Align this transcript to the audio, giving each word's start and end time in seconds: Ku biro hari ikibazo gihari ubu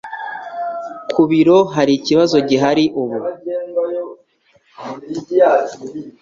Ku 1.13 1.21
biro 1.29 1.57
hari 1.75 1.91
ikibazo 1.99 2.35
gihari 2.49 2.83
ubu 3.01 3.17